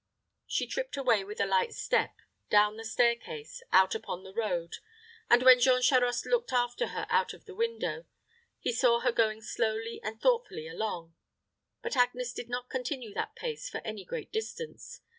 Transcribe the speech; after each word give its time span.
She 0.47 0.65
tripped 0.65 0.97
away 0.97 1.23
with 1.23 1.39
a 1.39 1.45
light 1.45 1.75
step, 1.75 2.15
down 2.49 2.75
the 2.75 2.83
stair 2.83 3.15
case, 3.15 3.61
out 3.71 3.93
upon 3.93 4.23
the 4.23 4.33
road; 4.33 4.77
and 5.29 5.43
when 5.43 5.59
Jean 5.59 5.83
Charost 5.83 6.25
looked 6.25 6.51
after 6.51 6.87
her 6.87 7.05
out 7.11 7.35
of 7.35 7.45
the 7.45 7.53
window 7.53 8.05
he 8.59 8.71
saw 8.73 9.01
her 9.01 9.11
going 9.11 9.43
slowly 9.43 10.01
and 10.03 10.19
thoughtfully 10.19 10.67
along. 10.67 11.13
But 11.83 11.95
Agnes 11.95 12.33
did 12.33 12.49
not 12.49 12.67
continue 12.67 13.13
that 13.13 13.35
pace 13.35 13.69
for 13.69 13.77
any 13.85 14.03
great 14.03 14.31
distance. 14.31 15.01